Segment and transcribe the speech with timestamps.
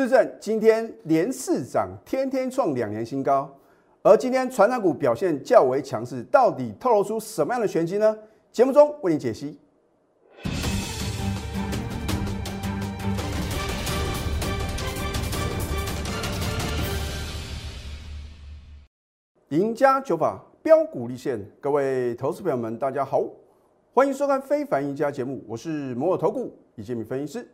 [0.00, 3.54] 智正今天连四涨，天天创两年新高。
[4.00, 8.16] 而今天传染股表现较为强势，到底透露出什么样的玄机呢？
[8.50, 9.58] 节目中为你解析。
[19.50, 23.22] 赢家九法标股立现，各位投资朋友们，大家好，
[23.92, 27.46] 欢迎收看《非凡赢家》节目，我是摩尔投顾李建民分析师。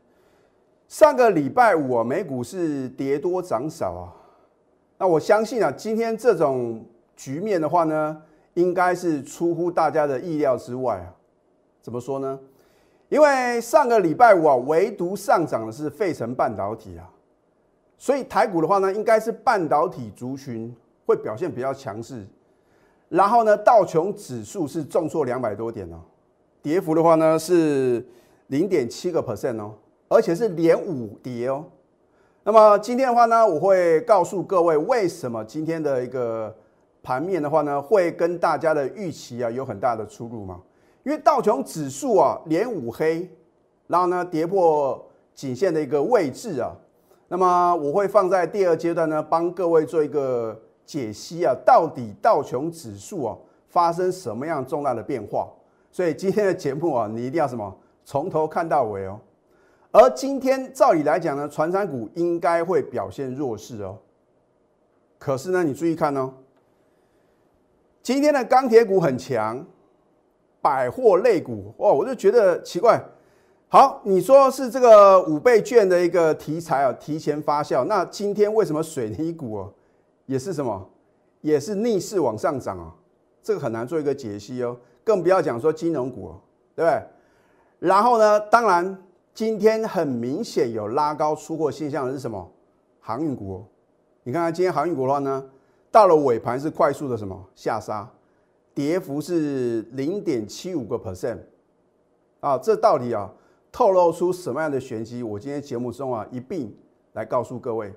[0.89, 4.13] 上个礼拜五啊，美股是跌多涨少啊。
[4.99, 6.85] 那我相信啊，今天这种
[7.17, 8.23] 局面的话呢，
[8.55, 11.11] 应该是出乎大家的意料之外啊。
[11.83, 12.39] 怎么说呢？
[13.09, 17.11] 因为上个礼拜五啊，唯独上涨的是费城半导体啊，
[17.99, 20.75] 所以台股的话呢，应该是半导体族群
[21.05, 22.25] 会表现比较强势。
[23.09, 26.01] 然后呢，道琼指数是重挫两百多点哦，
[26.63, 28.07] 跌幅的话呢是
[28.47, 29.75] 零点七个 percent 哦。
[30.09, 31.65] 而且是连五跌哦。
[32.45, 36.55] 那么今天的话呢，我会告诉各位为什么今天的一个
[37.03, 40.61] 盘面的话呢，会跟大家的预期啊有很大的出入嘛？
[41.03, 43.29] 因为道琼指数啊连五黑，
[43.89, 46.71] 然后呢跌破颈线的一个位置啊。
[47.29, 53.37] 那么我会放在第二阶段呢，帮各位做一个解析啊，到底道琼指数啊
[53.69, 55.49] 发生什么样重大的变化？
[55.91, 59.19] 所以今天的节目啊，你一定要什么从头看到尾哦。
[59.99, 63.97] 而今天照理来讲呢，传产股应该会表现弱势哦。
[65.19, 66.35] 可是呢，你注意看哦，
[68.03, 69.65] 今天的钢铁股很强，
[70.61, 73.03] 百货类股哦，我就觉得奇怪。
[73.69, 77.83] 好，你说是这个五倍券的一个题材啊，提前发酵。
[77.85, 79.73] 那今天为什么水泥股哦，
[80.27, 80.91] 也是什么，
[81.41, 82.93] 也是逆势往上涨啊？
[83.43, 86.41] 这个很难做一个解析哦，更不要讲说金融股哦，
[86.75, 87.03] 对不对？
[87.79, 89.03] 然后呢，当然。
[89.37, 92.51] 今天很明显有拉高出货现象的是什么？
[93.01, 93.63] 航运股。
[94.23, 95.45] 你看看今天航运股的话呢，
[95.91, 98.09] 到了尾盘是快速的什么下杀，
[98.73, 101.37] 跌幅是零点七五个 percent。
[102.41, 103.31] 啊，这到底啊
[103.71, 105.23] 透露出什么样的玄机？
[105.23, 106.75] 我今天节目中啊一并
[107.13, 107.93] 来告诉各位。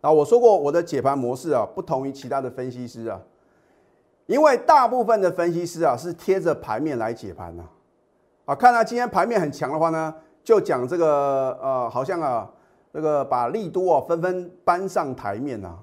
[0.00, 3.20] 啊，我说过我的解盘模式啊不同于其他的分析师啊，
[4.26, 7.62] 因为大部分的分析师啊是贴着盘面来解盘呐。
[8.46, 10.12] 啊，看到今天盘面很强的话呢？
[10.42, 12.50] 就讲这个呃，好像啊，
[12.92, 15.76] 这个把利多啊纷纷搬上台面呐，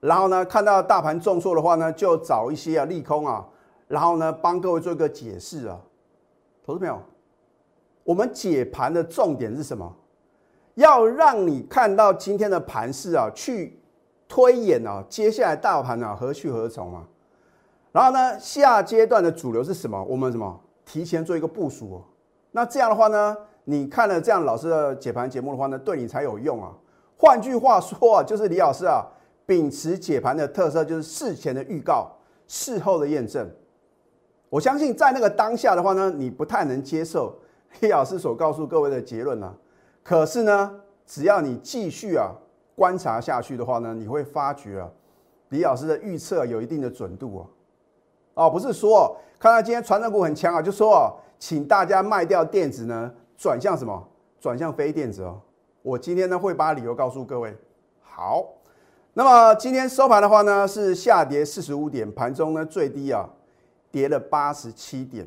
[0.00, 3.46] 然后呢，看到大盘重挫的话呢，就找一些啊利空啊，
[3.86, 5.78] 然后呢，帮各位做一个解释啊。
[6.64, 7.00] 投资朋友，
[8.04, 9.92] 我们解盘的重点是什么？
[10.74, 13.80] 要让你看到今天的盘势啊，去
[14.28, 17.02] 推演啊，接下来大盘啊何去何从啊？
[17.90, 20.00] 然后呢，下阶段的主流是什么？
[20.04, 22.00] 我们什么提前做一个部署？
[22.52, 23.36] 那这样的话呢？
[23.70, 26.72] 你看了这样老师的解盘节目的话呢，对你才有用啊。
[27.18, 29.04] 换句话说啊， 就是李老师啊，
[29.44, 32.10] 秉持解盘的特色，就是事前的预告，
[32.46, 33.46] 事后的验证。
[34.48, 37.38] 我相信在那个当下的话呢，你不太能接受
[37.80, 39.54] 李老师所告诉各位的结论啊。
[40.02, 42.32] 可是呢，只要你继续啊
[42.74, 44.88] 观察下去的话呢，你会发觉啊，
[45.50, 47.44] 李老师的预测有一定的准度啊。
[48.46, 53.12] 哦，不是说看到今天传染股很强啊，就说哦，请大家卖掉电子呢。
[53.38, 54.06] 转向什么？
[54.40, 55.40] 转向非电子哦。
[55.80, 57.56] 我今天呢会把理由告诉各位。
[58.02, 58.44] 好，
[59.14, 63.28] 那么今天收盘的话呢是下跌四十五点，盘中呢最低啊
[63.92, 65.26] 跌了八十七点。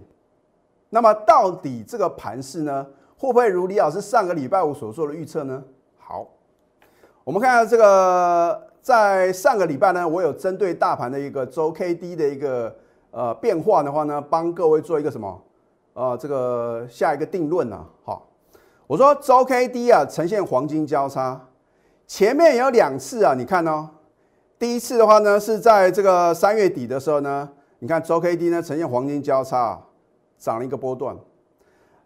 [0.90, 2.86] 那么到底这个盘势呢
[3.18, 5.64] 会不会如李老师上个礼拜五所做的预测呢？
[5.98, 6.28] 好，
[7.24, 12.76] 我们看下这个在上个礼拜呢，我有针对大盘的一个周 K D 的一个
[13.12, 15.42] 呃变化的话呢，帮各位做一个什么？
[16.02, 17.86] 呃，这个下一个定论呢？
[18.04, 18.28] 好，
[18.88, 21.40] 我说周 K D 啊呈现黄金交叉，
[22.08, 23.88] 前面有两次啊，你看哦，
[24.58, 27.48] 第一次的话呢是在这个三月底的时候呢，
[27.78, 29.82] 你看周 K D 呢呈现黄金交叉，啊
[30.40, 31.16] 涨了一个波段，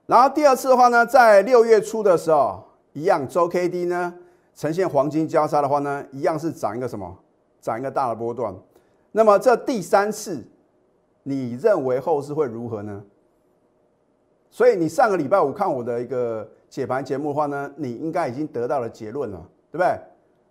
[0.08, 4.14] 然后第二次的话呢，在六月初的时候，一样周 K D 呢
[4.54, 7.18] 呈现黄金交叉的话呢，一样是涨一个什么？
[7.62, 8.54] 涨一个大的波段。
[9.14, 10.44] 那么这第三次，
[11.24, 13.02] 你认为后市会如何呢？
[14.56, 19.38] 所以你上个礼拜五看我的一个解盘节目的话呢，你应该已经得到了结论了，
[19.70, 20.00] 对不对？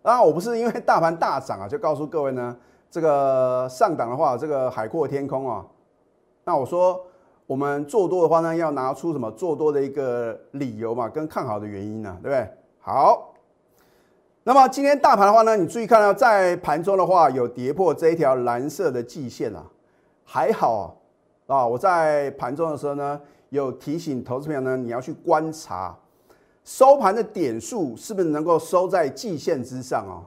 [0.02, 2.54] 当然我不是因为大盘大涨啊，就告诉各位呢，
[2.90, 5.64] 这个上档的话，这个海阔天空啊。
[6.44, 7.02] 那我说
[7.46, 12.46] 我们做多的话呢，要拿出什么做多的一个理由嘛，跟看好的原因呢，对不对？
[12.80, 13.32] 好，
[14.42, 19.64] 那么今天大盘的话呢，你注意看到在盘中的话有跌破这一条蓝色的季线啊，
[20.26, 20.94] 还好
[21.46, 23.18] 啊，我在盘中的时候呢。
[23.56, 25.96] 有提醒投资朋友呢，你要去观察
[26.64, 30.24] 收盘的点数是不是能够收在季线之上哦？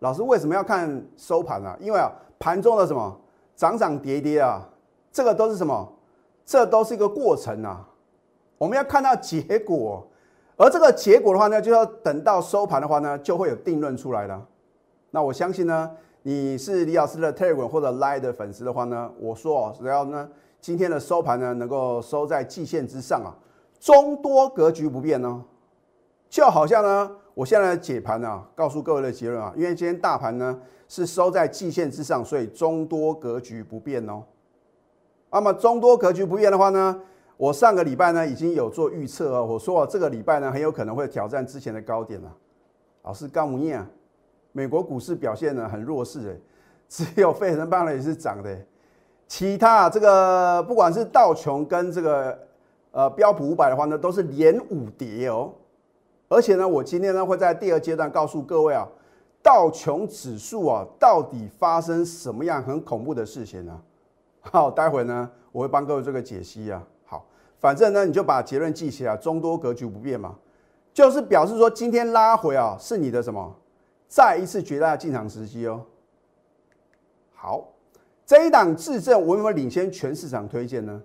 [0.00, 1.76] 老师为什么要看收盘呢？
[1.80, 3.20] 因为啊，盘中的什么
[3.54, 4.66] 涨涨跌跌啊，
[5.12, 5.92] 这个都是什么？
[6.46, 7.86] 这都是一个过程啊。
[8.56, 10.06] 我们要看到结果，
[10.56, 14.46] 而这个结果的话呢，就要等到收盘的话呢，就会有定论出来了。
[15.10, 15.90] 那我相信呢，
[16.22, 20.28] 你是李老师的 Telegram 或者 Line 的粉丝的话呢，我说哦，只要呢
[20.60, 23.32] 今天的收盘呢能够收在季线之上啊，
[23.78, 25.44] 中多格局不变呢。
[26.28, 34.22] 就好像呢，我现在解盘呢，告诉各位的结论啊，因为今天大盘呢是收在季线之上，所以中多格局不变哦。
[35.32, 37.00] 那么中多格局不变的话呢，
[37.36, 42.32] 我上个礼拜呢已经有做预测哦，我说这个礼拜呢很有可能会挑战之前的高点了。
[43.02, 43.90] 老师刚不念啊，
[44.52, 46.36] 美国股市表现呢很弱势哎，
[46.88, 48.56] 只有费城半导也是涨的，
[49.30, 52.36] 其他这个不管是道琼跟这个
[52.90, 55.52] 呃标普五百的话呢，都是连五跌哦。
[56.28, 58.84] 而且呢，我今天呢会在第二阶段告诉各位啊，
[59.40, 63.80] 道琼指数啊到底发生什么样很恐怖的事情呢？
[64.40, 66.82] 好，待会呢我会帮各位做个解析啊。
[67.06, 67.24] 好，
[67.60, 70.34] 反正呢你就把结论记起来，中多格局不变嘛，
[70.92, 73.54] 就是表示说今天拉回啊是你的什么
[74.08, 75.82] 再一次绝大进场时机哦。
[77.32, 77.68] 好，
[78.30, 81.02] 这一档质证我有没有领先全市场推荐呢？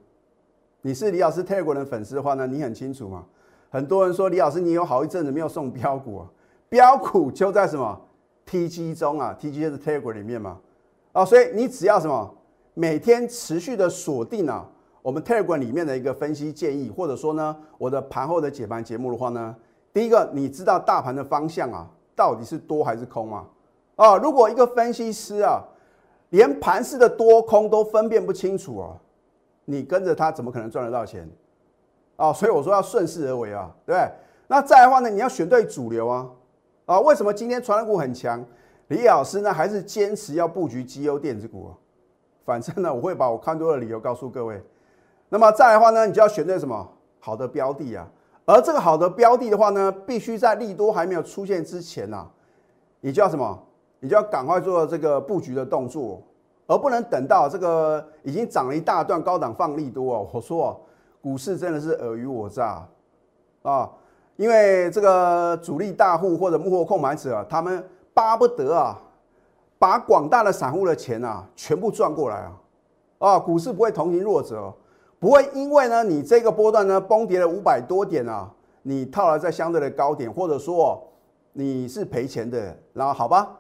[0.83, 3.25] 你是李老师 Telegram 的粉丝的话呢，你很清楚嘛。
[3.71, 6.29] 很多人说李老师，你有好一阵子没有送标股啊？
[6.69, 7.99] 标股就在什么
[8.47, 10.59] TG 中啊？TG 就是 Telegram 里面嘛。
[11.13, 12.31] 啊，所以你只要什么
[12.75, 14.63] 每天持续的锁定啊，
[15.01, 19.55] 我们 Telegram 里面的一个分析建议，或者说呢，我的盘后的解盘节目的话呢，
[19.91, 23.43] 第一个你知道大盘的方向啊，到底是多还是空啊？
[23.95, 25.63] 啊，如果一个分析师啊，
[26.29, 28.97] 连盘式的多空都分辨不清楚啊，
[29.65, 31.29] 你跟着他怎么可能赚得到钱？
[32.17, 34.11] 啊，所以我说要顺势而为啊，对不对？
[34.47, 36.29] 那再的话呢，你要选对主流啊，
[36.85, 38.43] 啊，为什么今天传染股很强？
[38.87, 41.71] 李老师呢还是坚持要布局绩优电子股啊？
[42.45, 44.63] 反正呢，我会把我看多的理由告诉各位。
[45.29, 46.87] 那么再的话呢，你就要选对什么
[47.19, 48.07] 好的标的啊？
[48.45, 52.27] 而这个好的标的的话呢，必须在利多还没有出现之前呐，
[53.01, 53.63] 你就要什么？
[53.99, 56.21] 你就要赶快做这个布局的动作，
[56.67, 60.29] 而不能等到这个已经涨了一大段高档放利多哦。
[60.33, 60.67] 我说。
[60.67, 60.77] 哦
[61.25, 62.87] 股市真的是尔虞我诈
[63.63, 63.89] 啊！
[64.35, 67.83] 因为这个主力大户或者幕后控盘者啊，他们
[68.13, 69.01] 巴不得啊，
[69.79, 72.51] 把广大的散户的钱啊全部赚过来啊！
[73.17, 74.71] 啊，股市不会同情弱者，
[75.17, 78.47] 不会因为呢你这个波段呢崩跌了五百多点啊，
[78.83, 81.03] 你套了在相对的高点，或者说
[81.53, 83.51] 你是赔钱的，然后好吧，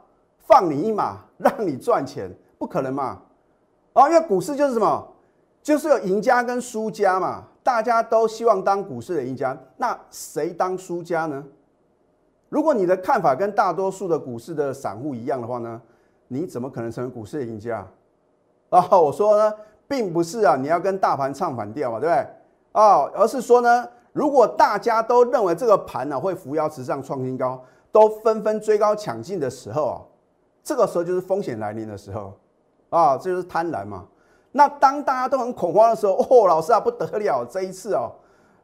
[0.47, 3.21] 放你一马， 让你赚钱，不可能嘛！
[3.93, 5.07] 哦，因为股市就是什么，
[5.61, 7.43] 就是有赢家跟输家嘛。
[7.63, 11.43] 大家都希望当股市的赢家，那谁当输家呢？
[12.47, 15.81] 如果你的看法跟大多数的股市的散户一样的话呢，
[16.27, 17.87] 你怎么可能成为股市的赢家？
[18.69, 19.51] 啊，我说呢，
[19.87, 22.27] 并不是啊，你要跟大盘唱反调嘛，对不对？
[22.73, 27.59] 啊，而是说呢，如果大家都认为这个盘呢会扶摇直上创新高，
[27.91, 29.95] 都纷纷追高抢进的时候啊，
[30.65, 32.33] 这个时候就是风险来临的时候
[32.89, 34.03] 啊，这就是贪婪嘛。
[34.51, 37.45] 那当大家都很恐慌的时候，哦，老师啊，不得了！
[37.45, 38.11] 这一次哦，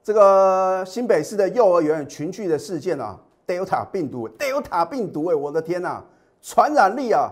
[0.01, 6.01] 这个新北市的幼儿园群聚的事件啊，Delta 病毒，Delta 病毒，哎，我的天呐，
[6.41, 7.29] 传染力啊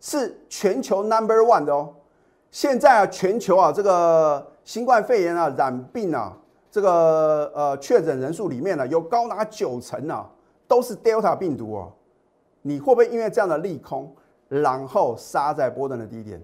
[0.00, 1.92] 是全球 Number One 的哦。
[2.52, 6.36] 现在啊，全球啊，这个新冠肺炎啊染病啊，
[6.70, 10.30] 这个呃确诊人数里面呢，有高达九成啊
[10.68, 11.92] 都是 Delta 病毒哦。
[12.66, 14.10] 你会不会因为这样的利空，
[14.48, 16.42] 然后杀在波段的低点？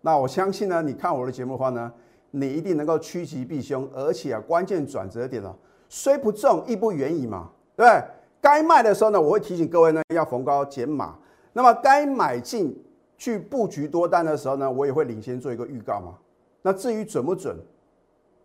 [0.00, 1.92] 那我相信呢，你看我的节目的话呢，
[2.30, 5.54] 你一定能够趋吉避凶，而且啊，关键转折点呢，
[5.90, 8.02] 虽不中亦不远矣嘛，对不对？
[8.40, 11.16] 该卖的时候呢，我会提醒各位呢，要逢高减码。
[11.52, 12.74] 那么该买进
[13.18, 16.14] 去布局多单的时候呢，我也会领先做一个预告嘛。
[16.62, 17.56] 那至于准不准，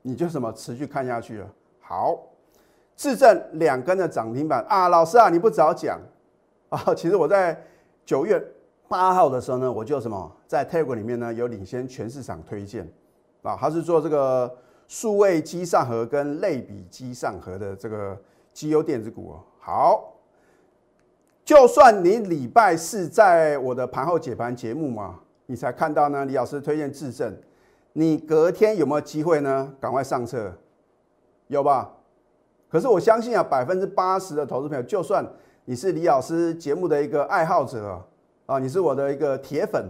[0.02, 1.48] 你就什么持续看下去了。
[1.80, 2.20] 好，
[2.96, 6.00] 自证两根的涨停板啊，老师啊，你不早讲
[6.76, 6.94] 啊？
[6.96, 7.62] 其实我在
[8.06, 8.44] 九月。
[8.90, 12.88] 八号的时候呢，我就什么在 Telegram 里面呢有领先全市场推荐
[13.42, 14.54] 啊，他是做这个
[14.88, 18.16] 数位机上盒跟类比机上盒的这个
[18.52, 19.44] 机油电子股哦。
[19.60, 20.14] 好，
[21.44, 27.36] 就算你礼拜四在我的盘后解盘节目嘛，你才看到呢，李老师推荐质证，
[27.94, 29.74] 你隔天有没有机会呢？
[29.80, 30.54] 赶快上车，
[31.48, 31.92] 有吧？
[32.70, 35.26] 可是我相信啊，百分之八十的投资朋友，就算
[35.66, 38.02] 你是李老师节目的一个爱好者。
[38.46, 39.88] 啊，你是我的一个铁粉，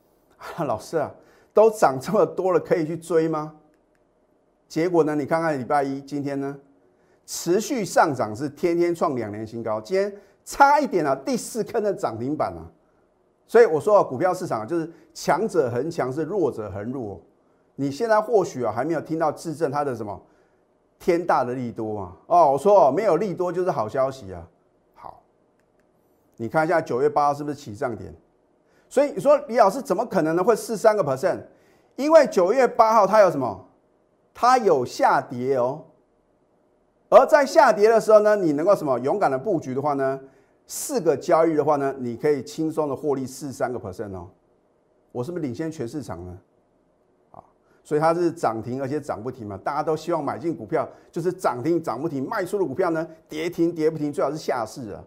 [0.66, 1.12] 老师啊，
[1.52, 3.54] 都涨这么多了，可以去追吗？
[4.66, 5.14] 结果呢？
[5.14, 6.56] 你看看礼拜一今天呢，
[7.26, 9.78] 持续上涨，是天天创两年新高。
[9.82, 10.10] 今天
[10.46, 12.64] 差一点啊，第四根的涨停板啊。
[13.46, 17.20] 所以我说啊，股票市场就是强者恒强，是弱者恒弱。
[17.74, 20.18] 你现在或许啊还没有听到质证它的什么
[20.98, 22.16] 天大的利多啊？
[22.28, 24.48] 哦，我说没有利多就是好消息啊。
[26.40, 28.10] 你看一下九月八号是不是起涨点？
[28.88, 30.42] 所以你说李老师怎么可能呢？
[30.42, 31.38] 会四三个 percent？
[31.96, 33.68] 因为九月八号它有什么？
[34.32, 35.84] 它有下跌哦。
[37.10, 40.18] 而在下跌的时候呢，你能够什么勇敢的布局的话呢？
[40.66, 44.30] 四个交易的话呢，你可以轻松的获利四三个 percent 哦。
[45.12, 46.38] 我是不是领先全市场呢？
[47.32, 47.44] 啊，
[47.84, 49.60] 所以它是涨停而且涨不停嘛。
[49.62, 55.04] 大家都希望买进股票，就是涨停涨不停；卖出的股票呢，跌停跌不停，最好是下市啊。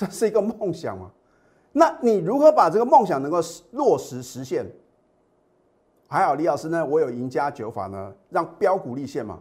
[0.00, 1.10] 这是一个梦想嘛？
[1.72, 3.38] 那你如何把这个梦想能够
[3.72, 4.64] 落实实现？
[6.08, 9.38] 还好李老师呢，我有赢家九法呢，让标股立现嘛。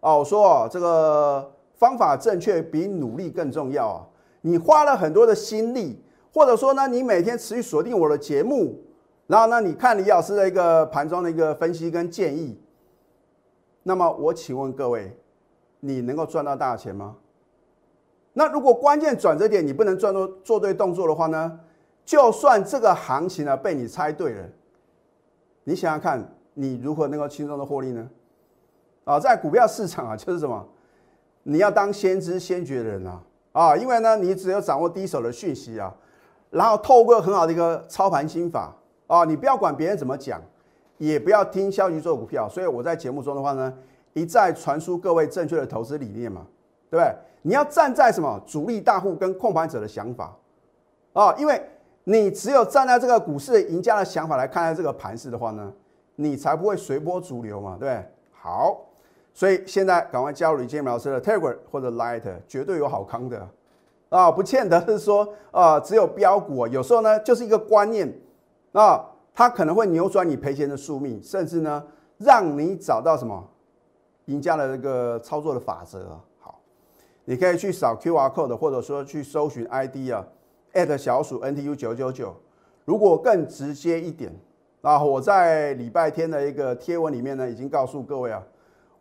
[0.00, 4.06] 哦，我说哦，这个方法正确比努力更重要啊！
[4.40, 6.02] 你花了很多的心力，
[6.34, 8.82] 或者说呢，你每天持续锁定我的节目，
[9.28, 12.60] 然后呢，你看李老师的一个盘中的一个分析跟建议，
[13.84, 15.16] 那么我请问各位，
[15.78, 17.16] 你能够赚到大钱吗？
[18.32, 21.60] 那如果关键转折点你不能做做对动作的话呢？
[22.02, 24.48] 就算这个行情呢被你猜对了，
[25.62, 28.10] 你想想看，你如何能够轻松的获利呢？
[29.04, 30.66] 啊，在股票市场啊，就是什么？
[31.44, 33.22] 你要当先知先觉的人啊！
[33.52, 35.94] 啊，因为呢，你只有掌握第一手的讯息啊，
[36.50, 38.74] 然后透过很好的一个操盘心法
[39.06, 40.42] 啊，你不要管别人怎么讲，
[40.98, 42.48] 也不要听消息做股票。
[42.48, 43.72] 所以我在节目中的话呢，
[44.14, 46.46] 一再传输各位正确的投资理念嘛，
[46.90, 47.14] 对不对？
[47.42, 50.36] 你要站在什么主力大户跟控盘者的想法
[51.12, 51.62] 啊，因为
[52.04, 55.72] 你只有站在这个股市的赢家的想法来看待这个盘势的话呢，
[56.16, 58.04] 你才不会随波逐流嘛，对不对？
[58.32, 58.86] 好。
[59.32, 63.48] 所以现在赶快加入李建明老师的 Telegram 或者 Light，绝对有好康的
[64.08, 64.28] 啊！
[64.28, 68.12] 不见得是说啊，只有标股啊，有时候呢就是一个观念
[68.72, 71.82] 啊，它可能会扭转你赔钱的宿命，甚至呢
[72.18, 73.48] 让你找到什么
[74.26, 76.20] 赢家的这个操作的法则。
[77.30, 80.26] 你可以去扫 QR code，或者说去搜寻 ID 啊
[80.72, 82.34] ，at 小鼠 NTU 九九九。
[82.84, 84.32] 如果更直接一点
[84.80, 88.42] 那，我在礼拜天的一个贴文里面呢，已经告诉各位啊。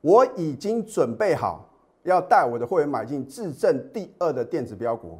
[0.01, 5.19] 我已经准备好要带我的会员买进自证第二的电子标股。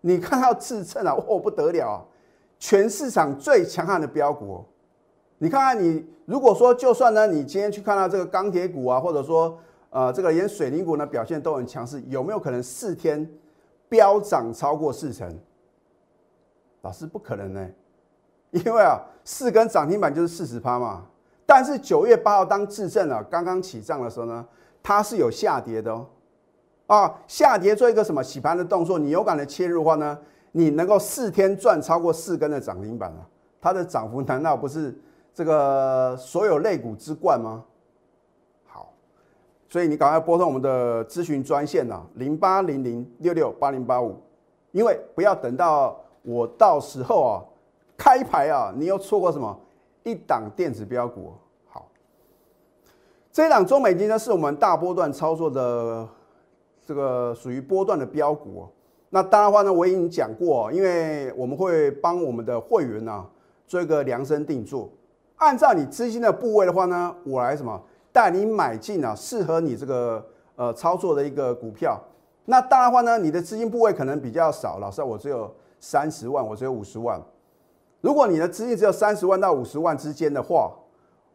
[0.00, 2.06] 你看到自证啊，哦不得了，
[2.60, 4.64] 全市场最强悍的标股。
[5.38, 9.58] 你看看你，如果说就算呢，你今天去看到这个钢铁股啊，或者说
[9.90, 13.28] 呃这个连水泥股呢表现都很强势，有没有可能四天
[13.88, 15.38] 飙涨超过四成？
[16.82, 17.68] 老师不可能呢，
[18.50, 21.06] 因为啊四根涨停板就是四十趴嘛。
[21.44, 24.46] 但是九月八号当智正啊刚刚起涨的时候呢，
[24.82, 26.06] 它是有下跌的哦，
[26.86, 30.18] 啊下跌做一个什么洗盘的动作，你有感的切入的话呢，
[30.52, 33.26] 你能够四天赚超过四根的涨停板啊，
[33.60, 34.94] 它的涨幅难道不是
[35.32, 37.64] 这个所有类股之冠吗？
[39.68, 44.16] 所以你赶快拨通我们的咨询专线啊，零八零零六六八零八五，
[44.72, 47.44] 因为不要等到我到时候啊
[47.96, 49.54] 开牌啊，你又错过什么？
[50.04, 51.34] 一档电子标股。
[51.66, 51.86] 好，
[53.30, 56.08] 这一档中美金呢是我们大波段操作的
[56.86, 58.66] 这个属于波段的标股。
[59.10, 63.26] 那当然话呢，我已经讲过，因为我们会帮我们的会员呢
[63.66, 64.90] 做一个量身定做，
[65.36, 67.78] 按照你资金的部位的话呢，我来什么？
[68.18, 71.96] 带你买进啊适合你这个呃操作的一个股票。
[72.46, 77.22] 那当然话呢，你的资金部位可能比较少，老师我只有三十万，我只有五十万。
[78.00, 80.72] 如果你的资金只有三十万到五十万之间的话，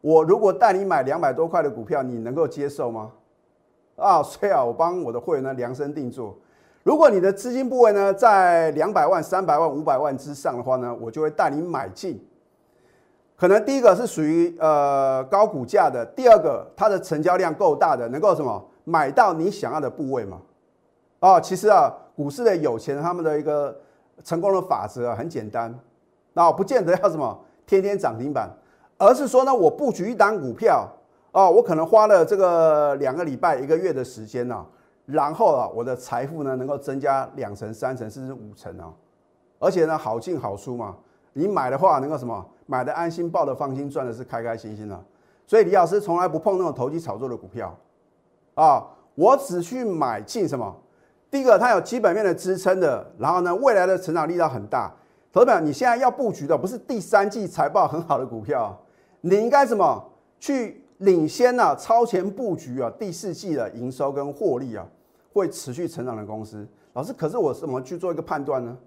[0.02, 3.12] 我如果带你买两百多块的股票，你能够接受吗？
[3.96, 6.38] 啊，所以啊，我帮我的会员呢量身定做。
[6.84, 12.22] 如果你的资金部位呢在两百万、三百万、五百万之上的话呢，我就会带你买进。
[13.36, 20.40] 可能第一个是属于呃高股价的，第二个它的成交量够大的，能够什么买到你想要的部位嘛？
[21.20, 23.76] 啊，其实啊，股市的有钱他们的一个
[24.24, 25.74] 成功的法则啊，很简单。
[26.34, 28.50] 那不见得要什么天天涨停板，
[28.98, 30.88] 而是说呢，我布局一档股票
[31.32, 34.66] 啊，我可能花了这个两个礼拜、一个月的时间呢，
[35.06, 38.94] 然后啊，我的财富呢能够增加两成、三成甚至五成啊，
[39.60, 40.96] 而且呢好进好出嘛。
[41.34, 42.46] 你买的话能够什么？
[42.66, 45.04] 买的安心，抱的放心，赚的是开开心心的。
[45.46, 47.78] 所以李老师从来不碰那种投机炒作的股票
[48.56, 50.74] 啊，我只去买进什么？
[51.30, 54.94] 第一个，它有基本面的支撑的，然后呢，未来的成长力道很大。
[55.32, 58.80] 投资者，你现在要布局的不是第三季财报很好的股票，
[59.22, 60.02] 你应该什么
[60.40, 61.76] 去领先呢？
[61.76, 64.86] 超前布局啊，第四季的营收跟获利啊，
[65.34, 66.66] 会持续成长的公司。
[66.94, 68.78] 老师，可是我怎么去做一个判断呢？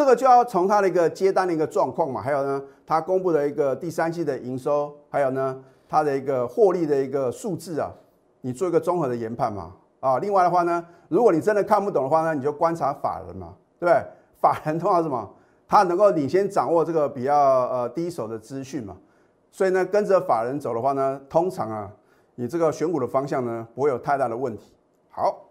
[0.00, 7.92] 这个就要从它的一个接单的一个状况嘛，还有呢，它公布的一个第三季的营收，还有呢，它的一个获利的一个数字啊，
[8.40, 9.74] 你做一个综合的研判嘛。
[10.00, 14.02] 啊，另外的话呢，如果你真的看不懂的话呢，你就观察法人嘛，对不对？
[14.40, 15.30] 法人通常什么？
[15.68, 18.96] 他能够领先掌握这个比较呃第一手的资讯嘛，
[19.50, 21.92] 所以呢，跟着法人走的话呢，通常啊，
[22.36, 24.72] 你这个选股的方向呢，不会有太大的问题。
[25.10, 25.50] 好，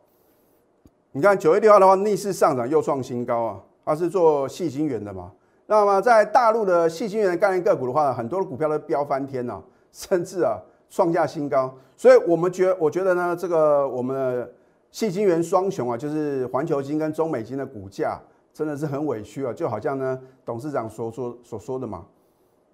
[1.11, 3.59] 你看九月六号的话，逆势上涨又创新高啊。
[3.89, 5.31] 它是做细晶圆的嘛？
[5.65, 9.59] 那么在大陆的细晶圆概念个股的话，很多的股票都飙翻天了，
[9.91, 10.59] 甚至啊
[10.91, 11.73] 创下新高。
[11.97, 14.51] 所以我们觉，我觉得呢，这个我们的
[14.91, 18.21] 细晶圆双雄啊，就是环球金跟中美金的股价
[18.53, 22.05] 真的是很委屈啊，就好像呢董事长所说所说的嘛，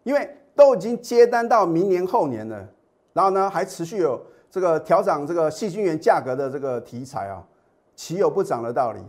[0.04, 2.68] 因为都已经接单到明年后年了，
[3.14, 7.42] 然后呢还持续有这个调涨这个细晶圆价格的这个题材啊，
[7.96, 9.00] 岂有不涨的道理？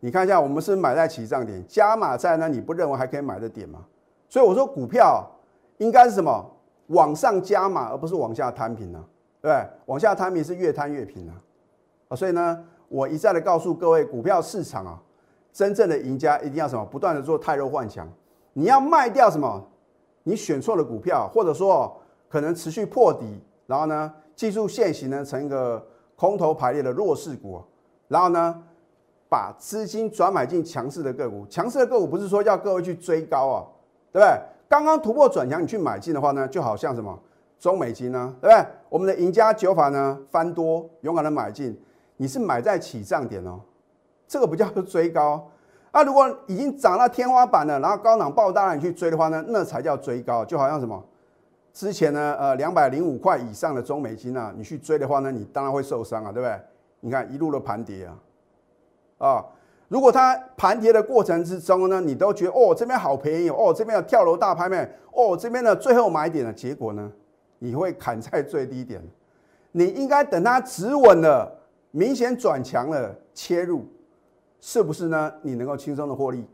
[0.00, 2.48] 你看一下，我们是买在起涨点，加码在那？
[2.48, 3.80] 你不认为还可以买的点吗？
[4.28, 5.24] 所以我说股票
[5.78, 6.44] 应该是什么？
[6.88, 9.04] 往上加码，而不是往下摊平呢？
[9.40, 9.66] 对对？
[9.86, 11.34] 往下摊平是越摊越平啊！
[12.08, 15.00] 啊，所以呢，我一再的告诉各位，股票市场啊，
[15.52, 16.84] 真正的赢家一定要什么？
[16.84, 18.08] 不断的做太弱换强。
[18.52, 19.66] 你要卖掉什么？
[20.22, 25.84] 你选错了股票，或者说可能持续破底，然后呢，技术线型呢成一个
[26.14, 27.62] 空头排列的弱势股，
[28.08, 28.62] 然后呢？
[29.28, 33.64] 把资金转买进强势的个股，强势的个股不是说要各位去追高啊，
[34.12, 34.40] 对不对？
[34.68, 37.16] 刚刚突破转强，你去买进的话呢，就好像什么
[37.58, 38.66] 中美金呢，对不对？
[38.88, 41.76] 我们的赢家九法呢翻多，勇敢的买进，
[42.16, 43.60] 你是买在起涨点哦，
[44.26, 45.48] 这个不叫做追高
[45.90, 46.02] 啊。
[46.02, 50.44] 如果已经涨到天花板了，然后高档爆大了，你去追的话呢，那才叫追高。
[50.44, 51.02] 就好像什么
[51.72, 56.60] 之前呢，呃，两百零五块以上的中美金啊，你去追的话呢，你当然会受伤啊，对不对？
[57.00, 58.16] 你看一路的盘跌啊。
[59.18, 59.42] 啊，
[59.88, 67.10] 如果它盘跌的过程之中呢，你都觉得哦这边好便宜哦，这边有跳楼大拍卖哦，这边的最后买点的结果呢，
[67.58, 69.02] 你会砍在最低点。
[69.72, 71.50] 你应该等它止稳了，
[71.92, 73.86] 明显转强了切入，
[74.60, 75.32] 是不是呢？
[75.40, 76.44] 你能够轻松的获利。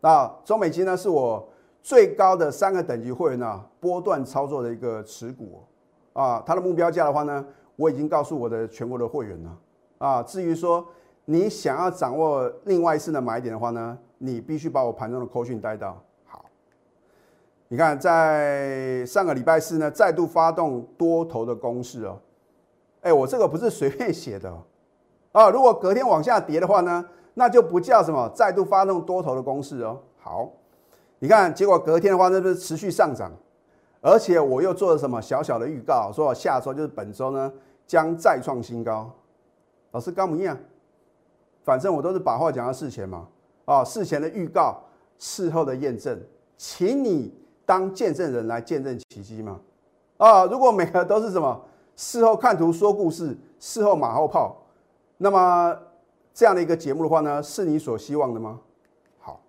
[0.00, 1.48] 啊，中美金呢是我
[1.82, 5.60] 最高的三个等级会员呢波段操作的一个持股
[6.12, 9.58] 啊，它的目标价的话呢，我已经告诉我的全国的会员了
[9.98, 10.22] 啊。
[10.22, 10.86] 至于说。
[11.24, 16.44] 你想要掌握另外一次的买点的话呢，你必须把我盘中的扣讯带到好。
[17.68, 22.18] 你看，在上个礼拜四呢，再度发动多头的攻势哦。
[23.02, 24.52] 哎，我这个不是随便写的
[25.30, 25.48] 啊。
[25.48, 27.04] 如果隔天往下跌的话呢，
[27.34, 30.00] 那就不叫什么再度发动多头的攻势哦。
[30.18, 30.50] 好，
[31.20, 33.32] 你看，结果隔天的话，那不是持续上涨，
[34.00, 37.52] 而且我又做了什么小小的预告，说我下周就是本周呢
[37.86, 39.08] 将再创新高。
[39.92, 40.58] 老师高一样。
[41.64, 43.28] 反正我都是把话讲到事前嘛，
[43.64, 44.82] 啊，事前的预告，
[45.18, 46.20] 事后的验证，
[46.56, 47.32] 请你
[47.64, 49.60] 当见证人来见证奇迹嘛，
[50.16, 51.60] 啊，如果每个都是什么
[51.94, 54.56] 事后看图说故事，事后马后炮，
[55.18, 55.76] 那么
[56.34, 58.58] 这样的一个节目的话呢，是你所希望的吗？
[59.20, 59.40] 好，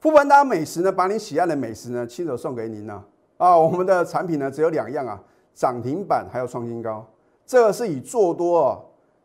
[0.00, 3.02] 富文达美食呢，把你喜爱的美食呢，亲手送给您呢，
[3.38, 5.18] 啊，我们的产品呢只有两样啊，
[5.54, 7.06] 涨停板还有创新高，
[7.46, 8.78] 这个是以做多啊。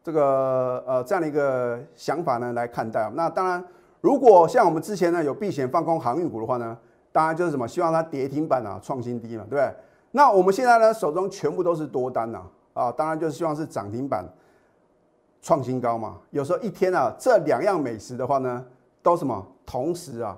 [0.04, 3.64] 这个呃这样的一个想法呢来看待，那当然，
[4.02, 6.78] 如果像我们之前呢有避险放空航运股的话呢，
[7.14, 9.74] 当然就是什么希望它跌停板啊创新低嘛，对不对？
[10.12, 12.42] 那我们现在呢手中全部都是多单呐，
[12.74, 14.26] 啊，当然就是希望是涨停板
[15.42, 16.20] 创新高嘛。
[16.32, 18.66] 有时候一天啊这两样美食的话呢，
[19.02, 20.38] 都什么同时啊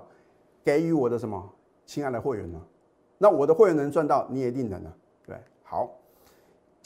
[0.64, 1.44] 给予我的什么
[1.84, 2.58] 亲爱的会员呢？
[3.18, 4.92] 那我的会员能赚到，你也一定能啊，
[5.26, 5.90] 对，好。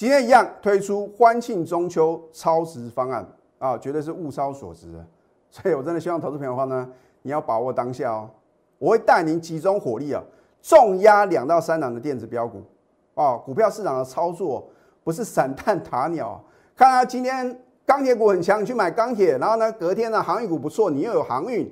[0.01, 3.23] 今天一样推出欢庆中秋超值方案
[3.59, 5.07] 啊，绝对是物超所值的，
[5.51, 8.31] 所以我真的希望投资朋友的话呢，你要把握当下哦。
[8.79, 10.23] 我会带您集中火力啊，
[10.63, 12.63] 重压两到三档的电子标股
[13.13, 14.67] 啊，股票市场的操作
[15.05, 16.43] 不是散弹打鸟。
[16.75, 21.71] 看啊，今天钢铁股很强，你去买钢铁，然后呢，隔天呢，航运股不错，你又有航运，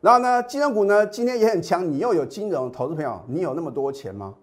[0.00, 4.34] 然后呢，金融股呢今天也很强，你又有金融，投资朋友，你有那么多钱吗？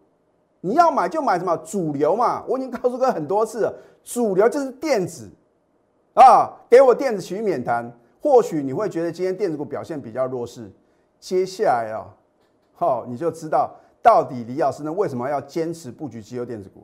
[0.66, 2.44] 你要买就买什么主流嘛？
[2.48, 3.74] 我已经告诉过很多次了，
[4.04, 5.30] 主流就是电子
[6.16, 7.96] 啊，给我电子取免谈。
[8.20, 10.72] 或许你会觉得今天电子股表现比较弱势，
[11.20, 12.10] 接下来啊，
[12.74, 16.82] 好，你就知道到底李老师呢为什么要坚持布局机油电子股？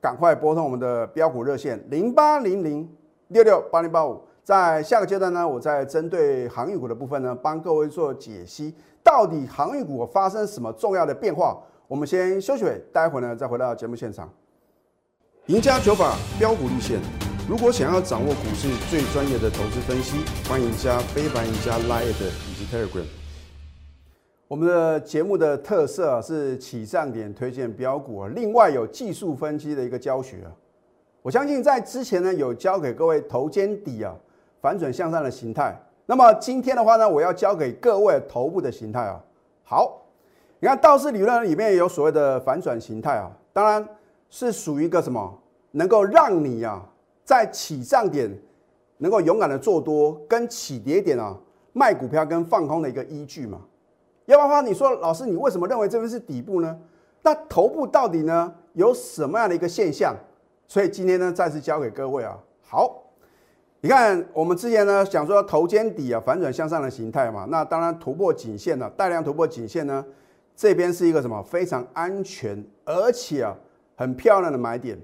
[0.00, 2.90] 赶快拨通我们的标股热线零八零零
[3.28, 4.22] 六六八零八五。
[4.42, 11.62] 在下个阶段呢，我在针对航运股的部分呢，帮各位做解析，到底航运股发生什么重要的变化？
[11.88, 14.32] 我们先休息会，待会呢再回到节目现场。
[15.46, 17.00] 赢家九法标股立线，
[17.48, 20.18] 如果想要掌握股市最专业的投资分析，
[20.48, 23.04] 欢迎加非凡、加 Line 以及 Telegram。
[24.48, 30.52] 我们的节目的特色啊是起涨点推荐标股啊，另外有技术分析的一个教学啊。
[31.22, 34.14] 我相信在之前呢有教给各位头肩底啊
[34.60, 35.74] 反转向上的形态，
[36.06, 39.20] 那么今天的话呢，我要教给各位头部的形态啊。
[39.64, 40.01] 好，
[40.62, 43.84] 你看道氏理论里面有所谓的反转形态啊，当然
[44.30, 45.36] 是属于一个什么，
[45.72, 46.88] 能够让你啊。
[47.24, 48.30] 在起涨点
[48.98, 51.36] 能够勇敢的做多，跟起跌点啊
[51.72, 53.58] 卖股票跟放空的一个依据嘛？
[54.26, 56.78] 要不然的话，你说老师，你为什么认为这边是底部呢？
[57.22, 60.14] 那头部到底呢有什么样的一个现象？
[60.68, 62.38] 所以今天呢再次教给各位啊。
[62.60, 63.02] 好，
[63.80, 70.04] 你看我们之前呢讲说头肩底啊反转向上的形态嘛，那当然突破颈线了，大量突破颈线呢，
[70.54, 73.56] 这边是一个什么非常安全而且啊
[73.96, 74.98] 很漂亮的买点。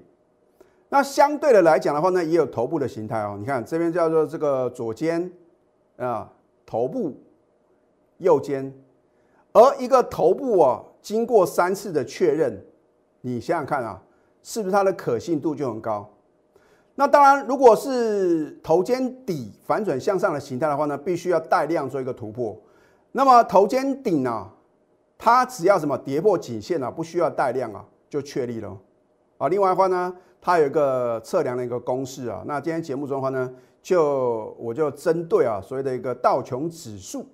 [0.89, 3.35] 那相对的来讲的话呢，也有头部的形态哦。
[3.39, 5.31] 你看这边叫做这个左肩
[5.97, 6.31] 啊，
[6.65, 7.15] 头部
[8.17, 8.73] 右肩，
[9.53, 12.65] 而一个头部啊，经过三次的确认，
[13.21, 14.01] 你想想看啊，
[14.41, 16.09] 是不是它的可信度就很高？
[16.95, 22.59] 那当然，如果是头肩底反转向上的形态的话呢，必须要带量做一个突破。
[23.11, 24.49] 那么头肩顶呢，
[25.19, 28.75] 它只要什么跌破颈线啊，不需要带量啊，就确立了
[29.37, 29.47] 啊。
[29.47, 30.15] 另外的话呢。
[30.41, 37.25] 它有一个测量的一个公式啊，那今天节目中的话呢，就我就针对啊所谓的一个道琼指数，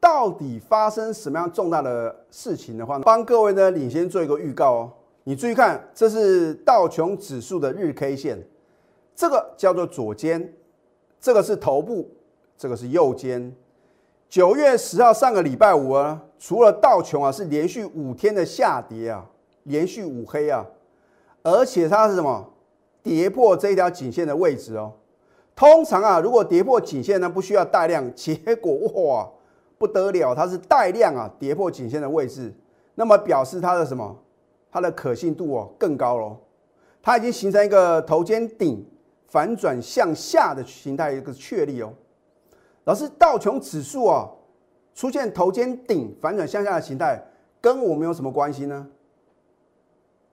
[0.00, 4.92] 到底发生什么样重大的事情的话，帮各位呢领先做一个预告哦。
[5.24, 8.42] 你注意看，这是道琼指数的日 K 线，
[9.14, 10.54] 这个叫做左肩，
[11.20, 12.10] 这个是头部，
[12.56, 13.54] 这个是右肩。
[14.30, 19.24] 九月十号上个礼拜五啊，除了道琼啊是连续五天的下跌啊，
[19.64, 20.64] 连续五黑啊。
[21.42, 22.52] 而且它是什么？
[23.02, 24.92] 跌破这一条颈线的位置哦。
[25.54, 28.12] 通常啊，如果跌破颈线呢，不需要带量。
[28.14, 29.30] 结果哇，
[29.78, 32.52] 不得了，它是带量啊，跌破颈线的位置，
[32.96, 34.16] 那么表示它的什么？
[34.72, 36.36] 它的可信度哦更高喽。
[37.00, 38.84] 它已经形成一个头肩顶
[39.28, 41.92] 反转向下的形态一个确立哦。
[42.84, 44.28] 老师，道琼指数啊
[44.96, 47.22] 出现头肩顶反转向下的形态，
[47.60, 48.88] 跟我们有什么关系呢？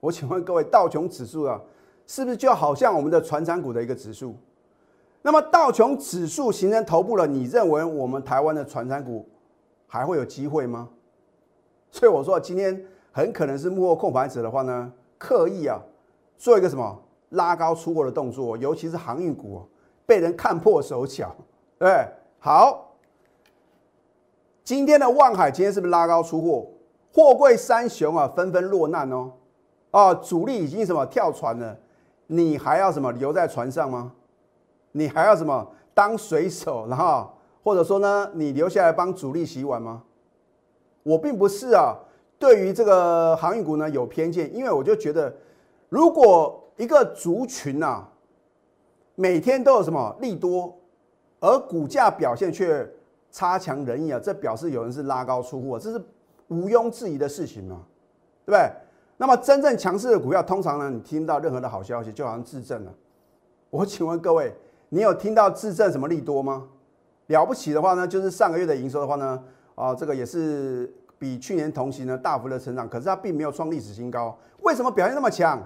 [0.00, 1.60] 我请问各位，道琼指数啊，
[2.06, 4.34] 是不是就好像我们的船长股的一个指数？
[5.20, 9.28] 那么道琼指数形成头部了，你认为我们台湾的船长股
[9.86, 10.88] 还会有机会吗？
[11.90, 15.78] 所以我说今天很可能是幕后控盘者的话呢，刻意啊
[16.38, 19.62] 做一个什么拉高出货的动作，尤其是航运股
[20.06, 21.34] 被人看破手脚，
[21.78, 22.06] 对
[22.38, 22.83] 好，
[24.64, 26.66] 今天的望海今天是不是拉高出货？
[27.12, 29.30] 货柜三雄啊纷纷落难哦。
[29.90, 31.78] 啊，主力已经什么跳船了，
[32.26, 34.12] 你还要什么留在船上吗？
[34.92, 37.30] 你还要什么当水手，然后
[37.62, 40.02] 或者说呢，你留下来帮主力洗碗吗？
[41.02, 41.94] 我并不是啊，
[42.38, 45.32] 对于这个航运股呢有偏见，因为我就觉得，
[45.90, 48.02] 如果一个族群呐，
[49.14, 50.74] 每天都有什么利多，
[51.40, 52.88] 而股价表现却
[53.34, 56.00] 差强人意啊，这表示有人是拉高出货，这是
[56.46, 57.80] 毋庸置疑的事情嘛，
[58.46, 58.70] 对不对？
[59.16, 62.94] 那么真正强势的股票，通常呢，你听到任何的好消息，就好像自证了。
[63.70, 64.54] 我请问各位，
[64.88, 66.68] 你有听到自证什么利多吗？
[67.26, 69.42] 了不起的话呢，就是上个月的营收的话呢，
[69.74, 74.38] 啊，这个也是比去年同期呢大幅的成长，可是它并没有创历史新高。
[74.60, 75.60] 为什么表现那么强？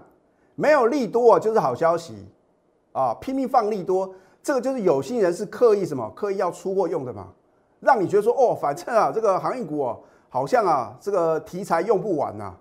[0.55, 2.27] 没有利多就是好消息
[2.93, 6.11] 啊，拼命放利多，这个就是有心人是刻意什么？
[6.17, 7.29] 刻意要出货用的嘛，
[7.81, 12.55] 让你觉得说哦，反正啊，这个航运股哦，好像啊，这个题材用不完呐。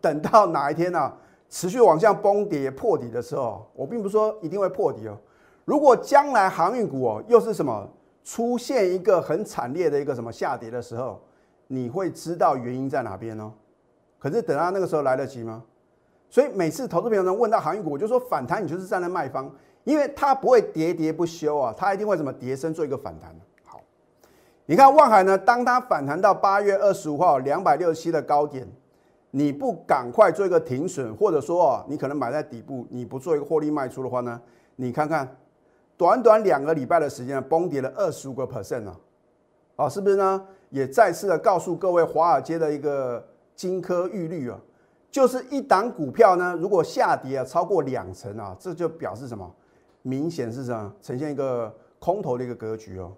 [0.00, 1.12] 等到哪一天呢？
[1.48, 5.18] 持续往下崩跌破底的时候，我并不是说一定会破底哦。
[5.64, 7.88] 如果将来航运股哦又是什么
[8.22, 11.20] 出现一个很惨烈的一个什么下跌的时候，
[11.66, 13.52] 你会知道原因在哪边哦。
[14.16, 15.64] 可是等到那个时候来得及吗？
[16.28, 19.50] 所以每次投资朋友呢问到航运股，我就说反弹你就是站在卖方，
[19.82, 23.34] 因为它不会喋喋不休啊，它一定会什么跌升做一个反弹。
[24.70, 28.64] 你看望海呢，当它反弹到八月二十五号两百六十七的高点。
[29.32, 34.40] 你不赶快做一个停损，或者说啊，你可能买在底部，你不做一个获利卖出的话呢，
[34.76, 35.36] 你看看，
[35.96, 38.96] 短短两个礼拜的时间崩跌了二十五个 percent 啊，
[39.74, 40.46] 啊，是不是呢？
[40.68, 43.24] 也再次的告诉各位，华尔街的一个
[43.56, 44.56] 金科玉律啊，
[45.10, 49.52] 就是一档股票呢，如果下跌啊超过两成啊，这就表示什么？
[50.02, 50.94] 明显是什么？
[51.02, 53.10] 呈现一个空头的一个格局哦。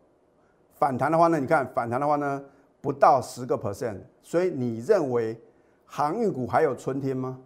[0.83, 2.43] 反弹的话呢，你看反弹的话呢，
[2.81, 5.41] 不到十个 percent，所以你认为？
[5.87, 7.39] 航运股还有春天吗？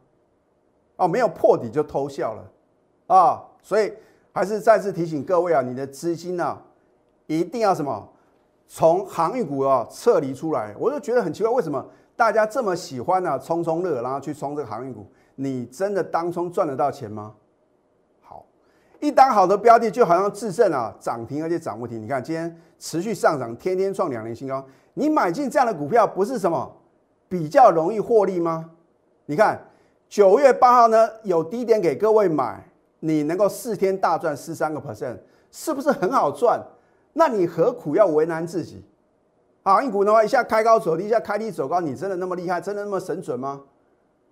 [0.94, 2.44] 哦，没有破底就偷笑了
[3.08, 3.42] 啊！
[3.60, 3.92] 所以
[4.32, 6.56] 还是再次提醒各位啊，你的资金呢，
[7.26, 8.08] 一定要什么，
[8.68, 10.72] 从航运股啊撤离出来。
[10.78, 13.36] 我就觉得很奇怪，为什么大家这么喜欢呢？
[13.38, 17.34] 冲冲乐，然后去冲这个航运股，你真的当冲赚得到钱吗？
[19.00, 22.02] 一单好的标的就好像智胜啊，涨停而且涨不停。
[22.02, 24.64] 你看今天持续上涨，天天创两年新高。
[24.94, 26.76] 你买进这样的股票，不是什么
[27.28, 28.70] 比较容易获利吗？
[29.26, 29.60] 你看
[30.08, 32.62] 九月八号呢，有低点给各位买。
[33.00, 35.16] 你能够四天大赚十三个 percent，
[35.52, 36.60] 是不是很好赚？
[37.12, 38.82] 那你何苦要为难自己？
[39.62, 43.60] 航运股的话，一下开高走低，一下开低走高，你真的那么厉害，真的那么神准吗？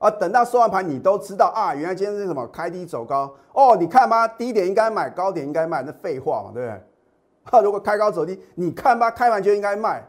[0.04, 3.74] 啊，等到收完盘，你都知道啊，原来今天是什么开低走高哦？
[3.74, 6.82] 你看吧，低点应该买，高点应该卖，那废话嘛，对不对？
[7.44, 10.06] 啊，如果开高走低，你看吧，开盘就应该卖，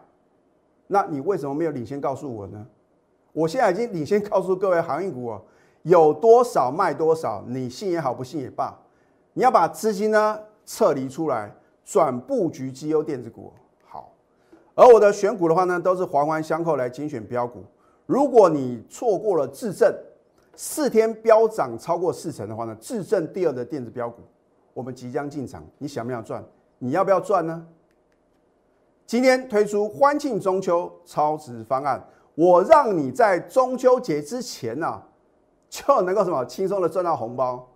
[0.88, 2.67] 那你为什么没有领先告诉我呢？
[3.31, 5.41] 我现在已经领先告诉各位航运股哦。
[5.84, 8.77] 有多少卖多少，你信也好，不信也罢，
[9.31, 11.49] 你要把资金呢撤离出来，
[11.86, 13.53] 转布局绩优电子股。
[13.86, 14.12] 好，
[14.73, 17.63] 而我的选股的话呢，都是环环相扣来精选标股。
[18.06, 19.94] 如果你错过了智正
[20.56, 24.22] 四天飙涨超过四成的话呢，智正第二的电子标股，
[24.74, 26.44] 我们即将进场，你想不想赚？
[26.78, 27.65] 你要不要赚呢？
[29.06, 32.04] 今天推出欢庆中秋超值方案，
[32.36, 35.02] 我让你在中秋节之前呢。
[35.68, 37.68] 就能够什么轻松的赚到红包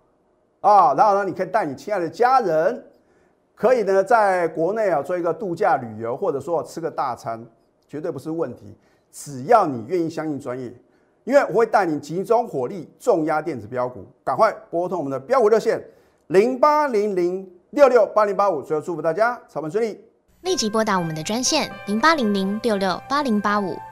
[0.60, 2.82] 啊，然后呢，你可以带你亲爱的家人，
[3.54, 7.44] 可以呢在国内啊做一个度假旅游，或者说吃个大餐，
[7.86, 8.74] 绝对不是问题。
[9.10, 10.72] 只要你愿意相信专业，
[11.24, 15.82] 因为我会带你集中火力重压电子标股，赶快拨通我们的标股热线
[16.28, 18.62] 零八零零六六八零八五。
[18.62, 20.00] 最后祝福大家操盘顺利，
[20.42, 23.76] 立即拨打我们的专线零八零零六六八零八五。